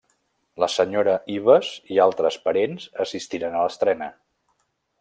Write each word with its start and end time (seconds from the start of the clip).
La 0.61 0.69
senyora 0.75 1.13
Ives 1.33 1.69
i 1.95 2.01
altres 2.07 2.39
parents 2.47 2.89
assistiren 3.05 3.59
a 3.59 3.67
l'estrena. 3.67 4.09